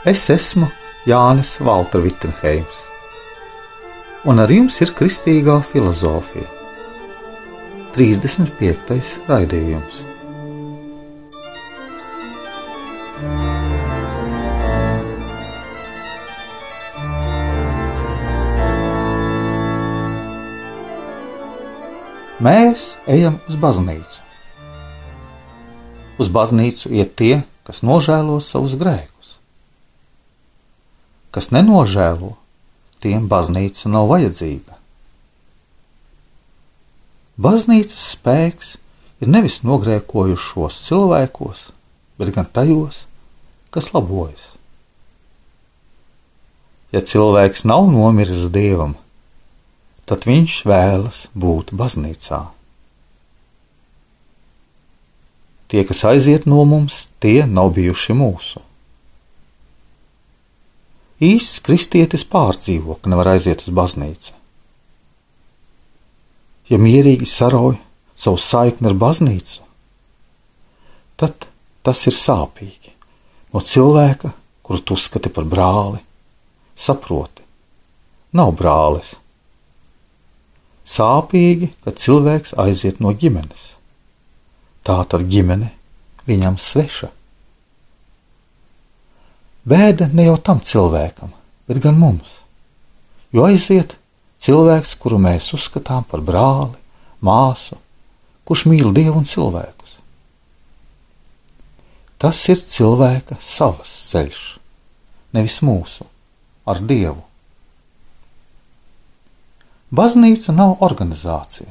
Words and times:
Es 0.00 0.30
esmu 0.32 0.64
Jānis 1.04 1.58
Valtra 1.60 2.00
Vitsenheims, 2.00 2.76
un 4.24 4.40
ar 4.40 4.48
jums 4.48 4.78
ir 4.80 4.94
Kristīgā 4.96 5.58
filozofija. 5.60 6.46
35. 7.92 9.10
raidījums. 9.28 9.98
Mēs 22.40 22.88
ejam 23.04 23.36
uz 23.44 23.60
baznīcu. 23.60 24.24
Uz 26.16 26.32
baznīcu 26.32 26.96
iet 26.96 27.18
tie, 27.20 27.34
kas 27.68 27.84
nožēlo 27.84 28.40
savus 28.40 28.80
grēkus 28.80 29.09
kas 31.34 31.50
nenožēlo, 31.54 32.34
tiem 33.02 33.28
baznīca 33.30 33.90
nav 33.92 34.10
vajadzīga. 34.10 34.76
Baznīcas 37.40 38.06
spēks 38.14 38.74
ir 39.24 39.30
nevis 39.32 39.60
nogrēkojušos 39.64 40.80
cilvēkos, 40.88 41.70
bet 42.20 42.34
gan 42.36 42.48
tajos, 42.52 43.04
kas 43.72 43.92
labojas. 43.94 44.50
Ja 46.92 47.00
cilvēks 47.06 47.64
nav 47.70 47.86
nomiris 47.92 48.48
dievam, 48.52 48.96
tad 50.04 50.26
viņš 50.26 50.56
vēlas 50.66 51.26
būt 51.38 51.70
baznīcā. 51.70 52.48
Tie, 55.70 55.84
kas 55.86 56.02
aiziet 56.02 56.48
no 56.50 56.64
mums, 56.66 57.06
tie 57.22 57.46
nav 57.46 57.70
bijuši 57.76 58.16
mūsu. 58.18 58.64
Īsts 61.20 61.60
kristietis 61.60 62.24
pārdzīvo, 62.24 62.96
ka 62.96 63.10
nevar 63.12 63.34
aiziet 63.34 63.66
uz 63.66 63.72
baznīcu. 63.76 64.32
Ja 66.70 66.78
mierīgi 66.80 67.26
sarauj 67.28 67.76
savu 68.16 68.40
saikni 68.40 68.88
ar 68.88 68.96
baznīcu, 68.96 69.60
tad 71.20 71.48
tas 71.84 72.06
ir 72.08 72.16
sāpīgi. 72.16 72.94
No 73.52 73.60
cilvēka, 73.60 74.32
kuru 74.64 74.80
tu 74.80 74.96
uzskati 74.96 75.32
par 75.34 75.44
brāli, 75.50 76.00
saproti, 76.78 77.44
nav 78.32 78.54
brālis. 78.56 79.16
Sāpīgi, 80.90 81.72
ka 81.84 81.92
cilvēks 81.92 82.56
aiziet 82.58 83.02
no 83.04 83.12
ģimenes. 83.12 83.74
Tā 84.86 85.02
tad 85.04 85.28
ģimene 85.30 85.74
viņam 86.26 86.56
sveša. 86.58 87.10
Bēda 89.70 90.08
ne 90.10 90.26
jau 90.26 90.36
tam 90.42 90.62
cilvēkam, 90.66 91.30
bet 91.70 91.78
gan 91.84 91.98
mums. 92.00 92.40
Jo 93.30 93.46
aiziet 93.46 93.94
cilvēks, 94.42 94.96
kuru 94.98 95.20
mēs 95.22 95.52
uzskatām 95.54 96.06
par 96.10 96.24
brāli, 96.26 96.74
māsu, 97.22 97.78
kurš 98.48 98.66
mīl 98.66 98.90
dievu 98.96 99.20
un 99.20 99.28
cilvēkus. 99.28 99.98
Tas 102.20 102.40
ir 102.52 102.58
cilvēka 102.60 103.38
savs 103.40 103.92
ceļš, 104.10 104.40
nevis 105.36 105.60
mūsu, 105.64 106.04
ar 106.68 106.82
dievu. 106.84 107.22
Baznīca 109.90 110.52
nav 110.54 110.82
organizācija. 110.84 111.70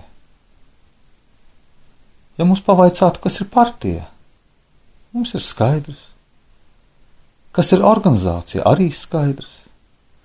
Ja 2.39 2.47
mums 2.47 2.63
pavaicātu, 2.63 3.19
kas 3.23 3.41
ir 3.43 3.49
partija, 3.51 4.07
mums 5.11 5.35
ir 5.35 5.43
skaidrs, 5.43 6.09
Kas 7.59 7.73
ir 7.75 7.81
organizācija, 7.83 8.63
arī 8.63 8.87
skaidrs. 8.95 9.65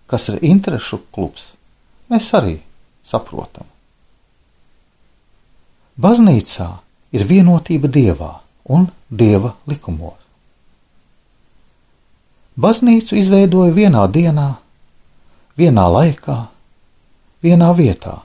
Kas 0.06 0.28
ir 0.30 0.36
interešu 0.46 1.00
klubs, 1.10 1.48
mēs 2.06 2.28
arī 2.38 2.60
saprotam. 3.02 3.66
Baznīcā 5.98 6.68
ir 7.10 7.24
vienotība 7.26 7.90
dievā 7.90 8.28
un 8.70 8.86
dieva 9.10 9.56
likumos. 9.66 10.20
Baznīcu 12.54 13.18
izveidoja 13.18 13.74
vienā 13.74 14.04
dienā, 14.14 14.46
vienā 15.58 15.88
laikā, 15.90 16.36
vienā 17.42 17.72
vietā, 17.74 18.20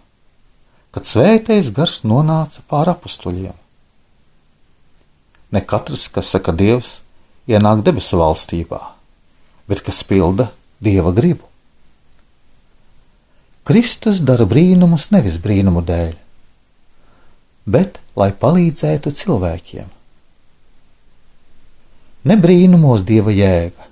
kad 0.93 1.09
svētais 1.09 1.73
gars 1.73 2.03
nonāca 2.05 2.61
pāri 2.69 2.93
apstuļiem. 2.93 3.57
Ne 5.49 5.65
katrs, 5.65 6.05
kas 6.13 6.29
saka 6.29 6.53
Dievs, 6.53 6.99
ienāk 7.49 7.81
debesu 7.81 8.21
valstībā, 8.21 8.98
bet 9.69 9.83
kas 9.85 10.01
pilda 10.03 10.49
dieva 10.81 11.13
gribu. 11.13 11.45
Kristus 13.69 14.23
dara 14.25 14.47
brīnumus 14.49 15.11
nevis 15.13 15.37
brīnumu 15.37 15.83
dēļ, 15.85 16.15
bet 17.69 17.99
lai 18.17 18.31
palīdzētu 18.33 19.13
cilvēkiem. 19.13 19.91
Ne 22.25 22.35
brīnumos 22.41 23.05
dieva 23.05 23.31
jēga, 23.31 23.85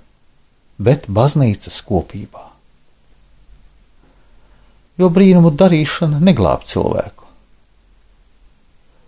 bet 0.82 1.06
baznīcas 1.06 1.78
kopībā. 1.86 2.44
Jo 4.98 5.08
brīnumu 5.14 5.54
darīšana 5.54 6.18
neglāb 6.18 6.66
cilvēku. 6.66 7.30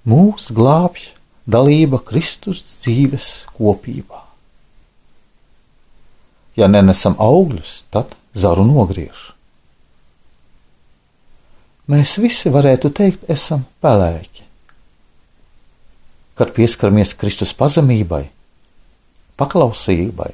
Mūs 0.06 0.52
glābj 0.54 1.10
dalība 1.50 1.98
Kristus 2.06 2.62
dzīves 2.78 3.30
kopībā. 3.58 4.29
Ja 6.58 6.66
nenesam 6.68 7.14
augļus, 7.18 7.84
tad 7.94 8.16
zaru 8.34 8.64
nogriež. 8.66 9.30
Mēs 11.90 12.18
visi 12.22 12.50
varētu 12.52 12.92
teikt, 12.94 13.26
esam 13.30 13.64
pelēki. 13.82 14.44
Kad 16.38 16.52
pieskaramies 16.54 17.16
Kristus 17.18 17.50
pazemībai, 17.58 18.22
paklausībai, 19.40 20.30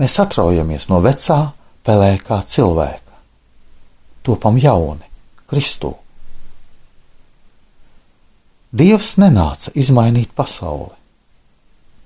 mēs 0.00 0.16
atraujamies 0.22 0.88
no 0.88 1.02
vecā 1.04 1.38
pelēkā 1.84 2.40
cilvēka, 2.54 3.20
topam 4.24 4.56
jauni, 4.60 5.04
Kristu. 5.48 5.94
Dievs 8.72 9.14
nenāca 9.20 9.72
izmainīt 9.80 10.32
pasauli, 10.36 10.92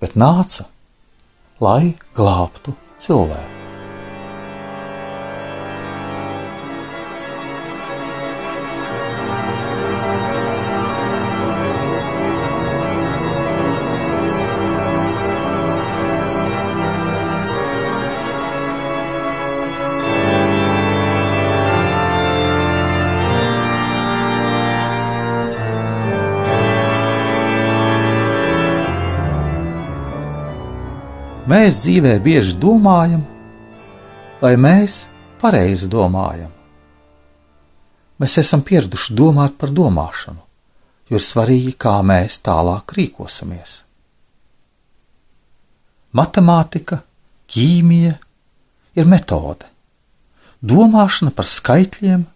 bet 0.02 0.14
nāca, 0.18 0.68
lai 1.62 1.94
glābtu 2.14 2.74
cilvēku. 3.02 3.61
Mēs 31.52 31.82
dzīvē 31.82 32.14
bieži 32.24 32.54
domājam, 32.56 33.20
vai 34.40 34.54
mēs 34.56 35.02
pareizi 35.42 35.88
domājam. 35.90 36.48
Mēs 38.22 38.38
esam 38.40 38.62
pieraduši 38.64 39.16
domāt 39.18 39.58
par 39.60 39.74
domāšanu, 39.74 40.40
jo 41.10 41.20
ir 41.20 41.26
svarīgi, 41.26 41.74
kā 41.76 41.98
mēs 42.08 42.38
tālāk 42.46 42.96
rīkosimies. 42.96 43.74
Matemātika, 46.16 47.02
ķīmija 47.52 48.16
ir 48.96 49.12
metode, 49.12 49.68
domāšana 50.64 51.36
par 51.36 51.52
skaitļiem 51.58 52.26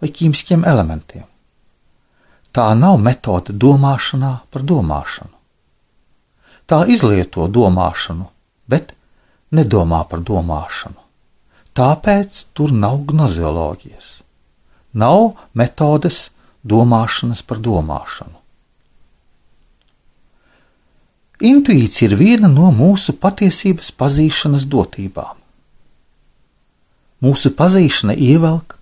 vai 0.00 0.14
ķīmiskiem 0.16 0.64
elementiem. 0.64 1.28
Tā 2.56 2.72
nav 2.78 3.02
metode 3.04 3.52
domāšanā 3.52 4.36
par 4.48 4.64
domāšanu. 4.64 5.34
Tā 6.64 6.86
izlieto 6.88 7.50
domāšanu 7.52 8.31
bet 8.68 8.94
nedomā 9.52 10.02
par 10.08 10.22
domāšanu. 10.24 10.98
Tāpēc 11.72 12.42
tur 12.52 12.72
nav 12.76 13.00
gnozioloģijas, 13.08 14.08
nav 14.92 15.32
metodes 15.56 16.28
domāšanas 16.68 17.42
par 17.48 17.62
domāšanu. 17.64 18.36
Intuīcija 21.42 22.10
ir 22.10 22.18
viena 22.20 22.46
no 22.46 22.68
mūsu 22.70 23.16
patiesības 23.18 23.90
pazīšanas 23.98 24.68
dotībām. 24.70 25.40
Mūsu 27.22 27.50
pazīšana 27.58 28.14
ievelk, 28.14 28.76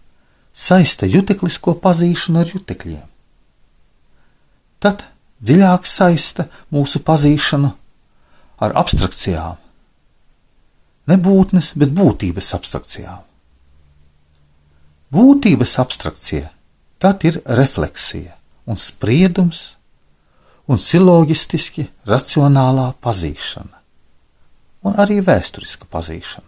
saista 0.53 1.09
juteklisko 1.09 1.79
pazīšanu 1.81 2.43
ar 2.43 2.53
jutekļiem. 2.53 3.07
Tad 4.81 5.07
dziļāk 5.41 5.89
saista 5.89 6.49
mūsu 6.73 7.01
pazīšanu 7.05 7.73
ar 8.61 8.77
abstrakcijām, 8.77 9.57
ne 11.11 11.19
būtnes, 11.19 11.73
bet 11.81 11.93
būtības 11.97 12.55
abstrakcijām. 12.57 13.27
Būtības 15.11 15.75
abstrakcija 15.83 16.53
tad 17.03 17.25
ir 17.27 17.41
refleksija 17.59 18.37
un 18.71 18.79
spriedums 18.79 19.75
un 20.71 20.79
siloģistiski 20.79 21.89
racionālā 22.07 22.93
pazīšana, 23.03 23.81
un 24.87 24.99
arī 25.03 25.19
vēsturiska 25.27 25.89
pazīšana. 25.91 26.47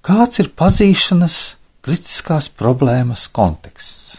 Kāds 0.00 0.40
ir 0.42 0.50
pazīšanas 0.56 1.36
kritiskās 1.84 2.48
problēmas 2.50 3.28
konteksts? 3.30 4.16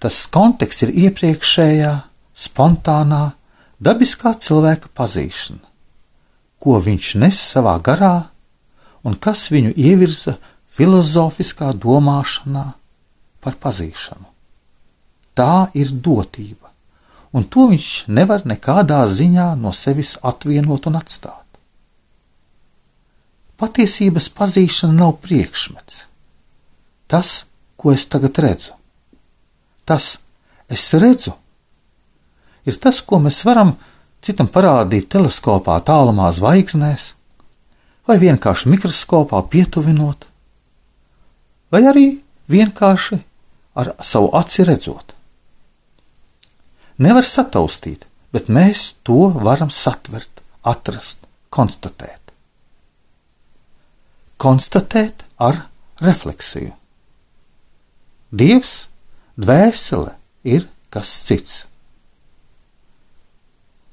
Tas 0.00 0.24
konteksts 0.32 0.84
ir 0.88 0.92
iepriekšējā, 1.06 1.92
spontānā, 2.36 3.22
dabiskā 3.80 4.34
cilvēka 4.40 4.90
pazīšana, 4.96 5.64
ko 6.62 6.78
viņš 6.80 7.14
nes 7.20 7.40
savā 7.52 7.76
garā 7.84 8.28
un 9.06 9.14
kas 9.14 9.48
viņu 9.52 9.74
ievirza 9.76 10.36
filozofiskā 10.76 11.72
domāšanā 11.76 12.66
par 13.40 13.58
pazīšanu. 13.62 14.26
Tā 15.36 15.68
ir 15.76 15.92
dotība, 15.92 16.72
un 17.36 17.44
to 17.44 17.68
viņš 17.70 18.06
nevar 18.08 18.46
nekādā 18.48 19.02
ziņā 19.06 19.52
no 19.60 19.72
sevis 19.76 20.16
atvienot 20.24 20.88
un 20.88 20.96
atstāt. 21.00 21.44
Patiesības 23.56 24.28
pazīšana 24.36 24.96
nav 24.96 25.16
priekšmets. 25.24 26.04
Tas, 27.08 27.44
ko 27.76 27.92
es 27.94 28.04
tagad 28.10 28.36
redzu, 28.42 28.74
tas, 29.88 30.16
es 30.68 30.88
redzu, 30.96 31.36
ir 32.66 32.78
tas, 32.82 33.00
ko 33.00 33.20
mēs 33.22 33.42
varam 33.46 33.76
citam 34.24 34.48
parādīt 34.50 35.08
teleskopā 35.12 35.78
tālumā 35.86 36.30
zvaigznēs, 36.34 37.12
vai 38.06 38.18
vienkārši 38.22 38.70
mikroskopā 38.72 39.42
pietuvinot, 39.50 40.26
vai 41.70 41.82
arī 41.90 42.06
vienkārši 42.50 43.20
ar 43.76 43.92
savu 44.00 44.30
aci 44.38 44.64
redzot. 44.66 45.14
Nevar 47.02 47.26
sataustīt, 47.28 48.06
bet 48.32 48.48
mēs 48.48 48.94
to 49.04 49.28
varam 49.36 49.70
satvert, 49.70 50.40
atrast, 50.64 51.26
konstatēt. 51.52 52.32
Konstatēt 54.40 55.24
ar 55.40 55.66
refleksiju. 56.00 56.72
Dievs, 58.36 58.88
dvēsele 59.36 60.16
ir 60.44 60.66
kas 60.92 61.12
cits. 61.28 61.64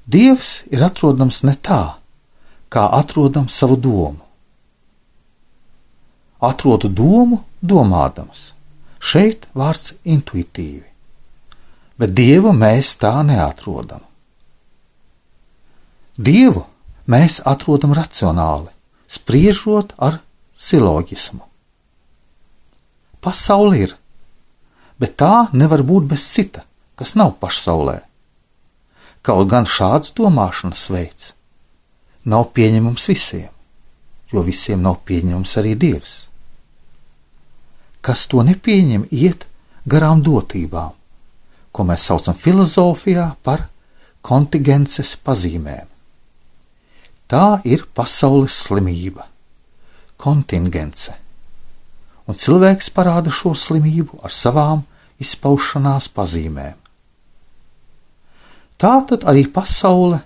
Dievs 0.05 0.63
ir 0.71 0.83
atrodams 0.83 1.43
ne 1.47 1.53
tā, 1.55 1.97
kā 2.69 2.87
atrodam 2.99 3.47
savu 3.49 3.77
domu. 3.79 4.19
Atrodu 6.43 6.89
domu, 6.91 7.39
domādams 7.61 8.51
Šeit 9.03 9.49
vārds 9.51 9.97
intuitīvi, 10.07 10.85
bet 11.99 12.13
dievu 12.15 12.53
mēs 12.55 12.93
tā 13.01 13.17
neatrodam. 13.27 13.99
Dievu 16.15 16.63
mēs 17.11 17.41
atrodam 17.43 17.91
racionāli, 17.97 18.71
spriežot 19.11 19.91
ar 19.99 20.21
siloģismu. 20.55 21.43
Pasaule 23.19 23.81
ir, 23.83 23.97
bet 25.03 25.17
tā 25.19 25.49
nevar 25.51 25.83
būt 25.83 26.07
bez 26.15 26.23
cita, 26.23 26.63
kas 26.95 27.17
nav 27.19 27.35
pašsaulē. 27.43 27.99
Kaut 29.23 29.47
gan 29.51 29.67
šāds 29.69 30.11
domāšanas 30.17 30.83
veids 30.91 31.31
nav 32.27 32.49
pieņemams 32.55 33.07
visiem, 33.07 33.49
jo 34.31 34.43
visiem 34.43 34.83
nav 34.83 34.99
pieņemams 35.07 35.57
arī 35.59 35.73
Dievs 35.79 36.13
kas 38.03 38.27
to 38.27 38.43
nepieņem, 38.43 39.07
iet 39.15 39.47
garām 39.87 40.21
dotībām, 40.25 40.91
ko 41.71 41.85
mēs 41.87 42.09
saucam 42.09 42.35
filozofijā 42.37 43.29
par 43.47 43.69
kontingences 44.23 45.15
pazīmēm. 45.23 45.87
Tā 47.31 47.63
ir 47.65 47.87
pasaules 47.95 48.55
slimība, 48.67 49.25
kontingence, 50.19 51.15
un 52.27 52.37
cilvēks 52.39 52.91
parāda 52.93 53.31
šo 53.33 53.55
slimību 53.57 54.19
ar 54.27 54.35
savām 54.35 54.83
izpaušanās 55.23 56.11
pazīmēm. 56.13 56.75
Tā 58.83 58.97
tad 59.07 59.23
arī 59.31 59.45
pasaule, 59.47 60.19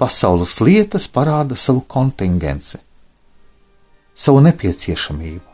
pasaules 0.00 0.56
lietas 0.64 1.04
parāda 1.12 1.58
savu 1.60 1.84
kontingenci, 1.84 2.80
savu 4.16 4.40
nepieciešamību 4.48 5.50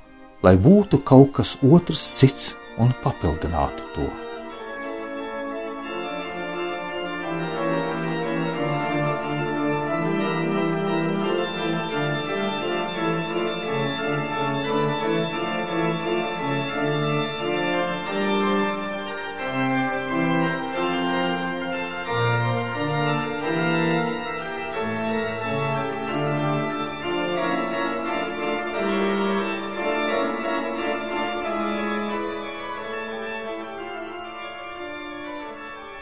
lai 0.47 0.55
būtu 0.61 1.01
kaut 1.11 1.33
kas 1.39 1.57
otrs, 1.65 2.05
cits 2.21 2.55
un 2.83 2.95
papildinātu 3.03 3.91
to. 3.97 4.26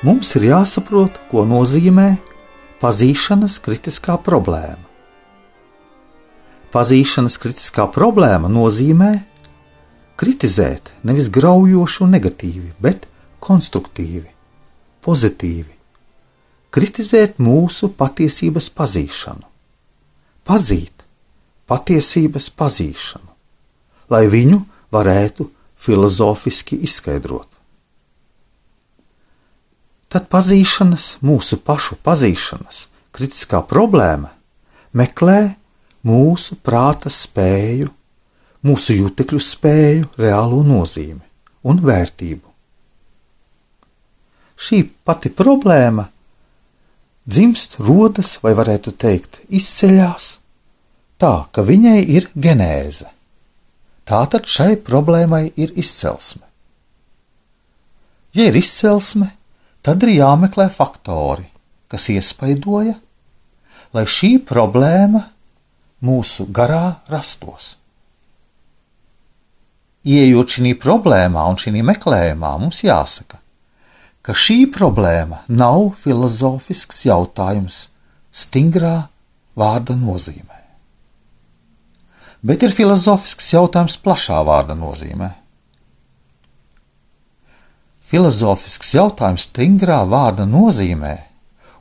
Mums 0.05 0.35
ir 0.37 0.51
jāsaprot, 0.51 1.17
ko 1.31 1.47
nozīmē 1.49 2.15
pazīšanas 2.83 3.57
kritiskā 3.65 4.19
problēma. 4.21 4.83
Pazīšanas 6.75 7.39
kritiskā 7.41 7.87
problēma 7.95 8.51
nozīmē 8.51 9.13
kritizēt 10.21 10.91
nevis 11.07 11.31
graujoši 11.33 12.03
un 12.05 12.13
negatīvi, 12.17 12.75
bet 12.83 13.07
konstruktīvi, 13.45 14.29
pozitīvi. 15.07 15.73
Kritizēt 16.75 17.39
mūsu 17.39 17.93
patiesības 17.95 18.69
pazīšanu, 18.75 19.47
pazīt 20.45 21.07
patiesības 21.71 22.51
pazīšanu, 22.59 23.31
lai 24.11 24.25
viņu 24.29 24.61
varētu 24.93 25.49
filozofiski 25.87 26.83
izskaidrot 26.85 27.54
tad 30.15 30.29
pazīšanas, 30.31 31.17
mūsu 31.27 31.59
pašu 31.67 31.99
pazīšanas, 32.07 32.87
kritiskā 33.15 33.65
problēma 33.67 34.31
meklē 34.95 35.57
mūsu 36.07 36.57
prāta 36.63 37.11
spēju, 37.11 37.91
mūsu 38.65 38.99
jutekļu 39.01 39.41
spēju, 39.43 40.11
reālo 40.21 40.63
nozīmi 40.67 41.23
un 41.67 41.83
vērtību. 41.83 42.53
Šī 44.55 44.85
pati 45.05 45.33
problēma 45.35 46.07
dzimst, 47.27 47.81
rodas, 47.83 48.37
vai 48.45 48.55
varētu 48.55 48.95
teikt, 48.95 49.43
izceļas 49.49 50.37
tā, 51.19 51.35
ka 51.51 51.65
viņai 51.67 52.01
ir 52.07 52.31
genēze. 52.39 53.11
Tātad 54.05 54.47
šai 54.47 54.77
problēmai 54.85 55.49
ir 55.57 55.73
izcelsme. 55.81 56.45
Ja 58.37 58.51
ir 58.51 58.59
izcelsme, 58.59 59.31
tad 59.85 60.05
ir 60.07 60.17
jāmeklē 60.17 60.71
faktori, 60.73 61.45
kas 61.93 62.09
iespaidoja, 62.13 62.97
lai 63.95 64.05
šī 64.09 64.39
problēma 64.49 65.27
mūsu 66.05 66.49
garā 66.49 67.01
rastos. 67.13 67.75
Iejot 70.05 70.57
šī 70.57 70.75
problēmā 70.81 71.45
un 71.49 71.61
šī 71.61 71.81
meklējumā, 71.85 72.57
mums 72.61 72.83
jāsaka, 72.85 73.39
ka 74.25 74.33
šī 74.37 74.65
problēma 74.73 75.45
nav 75.49 75.95
filozofisks 76.01 77.05
jautājums 77.07 77.87
stingrā 78.33 79.09
vārda 79.57 79.97
nozīmē, 80.01 80.61
bet 82.45 82.65
ir 82.67 82.75
filozofisks 82.75 83.53
jautājums 83.55 83.97
plašā 84.01 84.41
vārda 84.45 84.77
nozīmē. 84.77 85.44
Filozofisks 88.05 88.95
jautājums 88.95 89.49
stingrā 89.49 90.03
vārda 90.09 90.45
nozīmē 90.49 91.15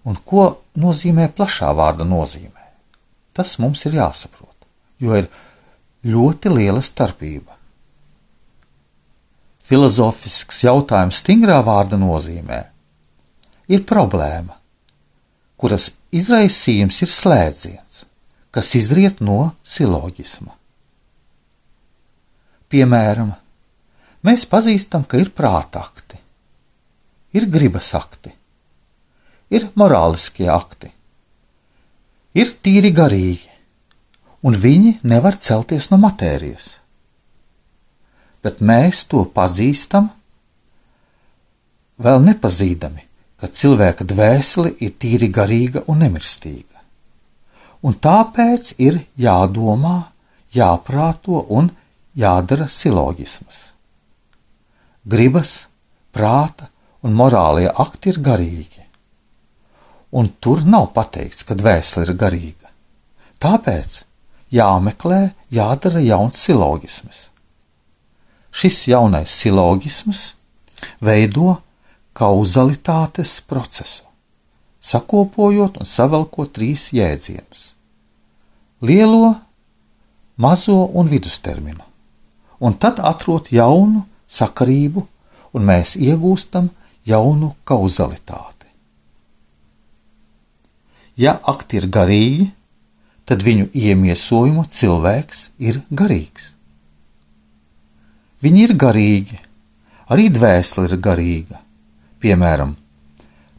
un 0.07 0.19
ko 0.25 0.45
nozīmē 0.79 1.29
plašā 1.35 1.71
vārda 1.75 2.07
nozīmē. 2.07 2.69
Tas 3.33 3.57
mums 3.59 3.83
ir 3.89 3.97
jāsaprot, 3.99 4.69
jo 5.03 5.17
ir 5.19 5.27
ļoti 6.07 6.53
liela 6.53 6.83
starpība 6.83 7.57
filozofisks 9.63 10.63
jautājums 10.65 11.21
stingrā 11.23 11.59
vārda 11.63 11.97
nozīmē 11.99 12.59
ir 13.71 13.85
problēma, 13.87 14.57
kuras 15.57 15.91
izraisījums 16.13 16.99
ir 17.05 17.11
slēdziens, 17.11 18.03
kas 18.53 18.73
izriet 18.77 19.23
no 19.23 19.53
siloģisma. 19.63 20.51
Piemēram, 22.73 23.31
mēs 24.23 24.45
pazīstam, 24.49 25.07
ka 25.07 25.19
ir 25.21 25.31
prātakti, 25.35 26.19
ir 27.35 27.47
gribas 27.51 27.93
akti, 27.97 28.33
ir 29.53 29.69
morāliskie 29.79 30.47
akti, 30.51 30.91
ir 32.33 32.55
tīri 32.63 32.93
garīgi, 32.95 33.51
un 34.43 34.55
viņi 34.59 34.97
nevar 35.07 35.37
celties 35.39 35.91
no 35.91 35.99
matērijas 36.01 36.71
bet 38.43 38.59
mēs 38.59 39.05
to 39.07 39.23
pazīstam, 39.35 40.09
vēl 42.03 42.23
nepazīdami, 42.27 43.05
ka 43.39 43.47
cilvēka 43.47 44.05
dvēsele 44.07 44.73
ir 44.83 44.95
tīri 44.99 45.31
garīga 45.31 45.85
un 45.87 46.03
nemirstīga. 46.03 46.83
Un 47.83 47.95
tāpēc 47.99 48.75
ir 48.83 49.01
jādomā, 49.19 50.09
jāprāto 50.55 51.43
un 51.51 51.71
jādara 52.15 52.67
siloģisms. 52.71 53.72
Gribas, 55.03 55.67
prāta 56.15 56.69
un 57.03 57.11
morālie 57.11 57.67
akti 57.67 58.13
ir 58.13 58.21
garīgi, 58.23 58.85
un 60.15 60.29
tur 60.39 60.61
nav 60.63 60.93
pateikts, 60.95 61.43
ka 61.43 61.57
dvēsele 61.59 62.07
ir 62.07 62.15
garīga. 62.15 62.69
Tāpēc 63.43 64.03
jāmeklē, 64.55 65.33
jādara 65.51 65.99
jauns 66.05 66.39
siloģisms. 66.39 67.19
Šis 68.53 68.77
jaunais 68.93 69.33
silogisms 69.33 70.21
veido 71.03 71.57
kauzalitātes 72.15 73.41
procesu, 73.49 74.05
sakopojot 74.79 75.81
un 75.81 75.89
savelkot 75.89 76.53
trīs 76.55 76.93
jēdzienus- 76.95 77.73
lielo, 78.87 79.35
mazo 80.37 80.79
un 80.93 81.11
vidusterminu, 81.11 81.83
un 82.61 82.79
tad 82.79 83.03
atrod 83.03 83.51
jaunu 83.51 84.07
sakarību, 84.33 85.05
un 85.53 85.67
mēs 85.67 85.95
iegūstam 86.01 86.71
jaunu 87.05 87.53
kauzalitāti. 87.67 88.69
Ja 91.19 91.37
akti 91.45 91.77
ir 91.77 91.89
garīgi, 91.93 92.47
tad 93.29 93.43
viņu 93.45 93.69
iemiesojumu 93.77 94.65
cilvēks 94.65 95.45
ir 95.61 95.83
garīgs. 95.93 96.49
Viņi 98.43 98.63
ir 98.65 98.73
garīgi, 98.75 99.37
arī 100.11 100.27
dvēsele 100.33 100.89
ir 100.89 100.97
garīga. 100.99 101.61
Piemēram, 102.23 102.73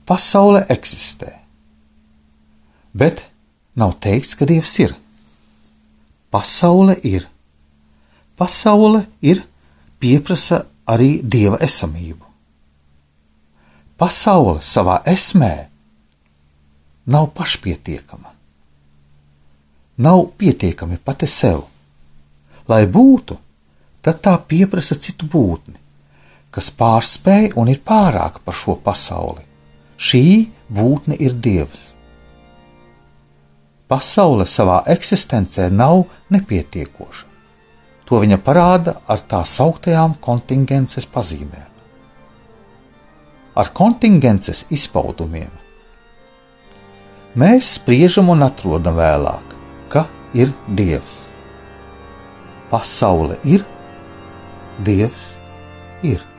pasaule 0.08 0.64
eksistē, 0.72 1.30
bet 2.92 3.26
nav 3.76 3.96
teikts, 4.04 4.36
ka 4.36 4.48
Dievs 4.48 4.74
ir. 4.80 4.94
Pasaule 6.32 6.96
ir. 7.06 7.28
Pasaule 8.36 9.04
ir 9.22 9.44
pieprasa 10.04 10.64
arī 10.84 11.22
Dieva 11.24 11.56
esamību. 11.64 12.26
Pasaule 13.96 14.60
savā 14.60 14.98
esmē 15.08 15.54
nav 17.08 17.30
pašpietiekama. 17.36 18.34
Nav 20.04 20.26
pietiekami 20.36 20.98
pati 20.98 21.30
sev. 21.30 21.62
Lai 22.68 22.82
būtu, 22.84 23.38
tad 24.04 24.20
tā 24.24 24.34
pieprasa 24.50 24.96
citu 25.00 25.28
būtni, 25.30 25.78
kas 26.52 26.72
pārspēj 26.74 27.54
un 27.60 27.70
ir 27.72 27.80
pārāka 27.80 28.42
par 28.44 28.56
šo 28.60 28.76
pasauli. 28.84 29.44
Šī 29.96 30.24
būtne 30.68 31.16
ir 31.16 31.36
Dievs. 31.38 31.92
Pasaule 33.88 34.44
savā 34.48 34.82
eksistencē 34.90 35.70
nav 35.70 36.08
nepietiekoša. 36.34 37.33
To 38.04 38.20
viņa 38.20 38.38
parāda 38.44 38.98
ar 39.08 39.22
tā 39.24 39.40
sauktajām 39.48 40.18
kontingences 40.24 41.06
pazīmēm. 41.08 41.70
Ar 43.54 43.70
kontingences 43.70 44.64
izpaudumiem 44.74 45.52
mēs 47.38 47.76
spriežam 47.78 48.28
un 48.34 48.44
atrodam 48.46 48.98
vēlāk, 48.98 49.56
ka 49.88 50.04
ir 50.34 50.52
Dievs. 50.66 51.22
Pasaule 52.70 53.38
ir 53.46 53.64
Dievs 54.84 55.34
ir. 56.02 56.33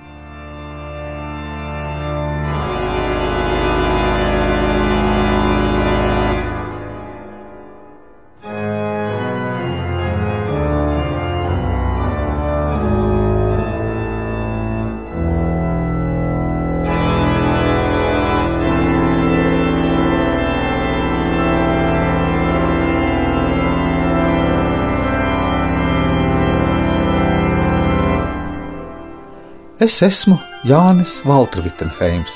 Es 29.75 29.98
esmu 30.00 30.38
Jānis 30.63 31.17
Valtrvitenheims, 31.27 32.32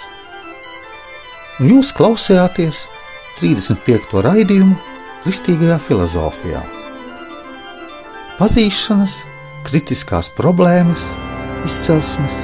un 1.62 1.69
jūs 1.72 1.93
klausījāties 1.96 2.81
35. 3.39 4.19
raidījumu 4.25 4.75
Kristīgajā 5.24 5.77
filozofijā. 5.86 6.65
Pazīšanas, 8.41 9.22
kritiskās 9.72 10.27
problēmas, 10.36 11.08
izcelsmes 11.63 12.43